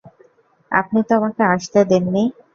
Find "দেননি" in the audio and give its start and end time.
1.89-2.23